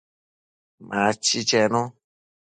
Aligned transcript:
Machi 0.87 1.39
chenu 1.49 1.81